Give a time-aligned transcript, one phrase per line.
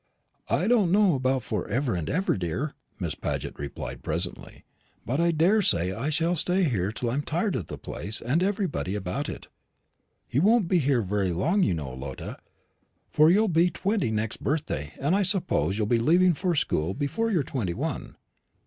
[0.49, 4.63] "I don't know about for ever and ever, dear," Miss Paget replied presently;
[5.05, 8.95] "but I daresay I shall stay here till I'm tired of the place and everybody
[8.95, 9.47] about it.
[10.27, 12.37] You won't be here very long, you know, Lotta;
[13.11, 17.43] for you'll be twenty next birthday, and I suppose you'll be leaving school before you're
[17.43, 18.15] twenty one.